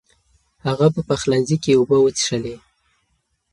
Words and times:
هغه 0.65 0.87
په 0.95 1.01
پخلنځي 1.09 1.57
کې 1.63 1.71
اوبه 1.77 1.97
وڅښلې. 2.01 2.55